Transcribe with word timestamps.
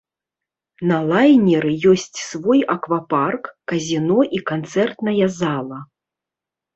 На 0.91 0.95
лайнеры 1.09 1.73
ёсць 1.91 2.07
свой 2.29 2.63
аквапарк, 2.75 3.43
казіно 3.73 4.19
і 4.39 4.41
канцэртная 4.53 5.27
зала. 5.37 5.79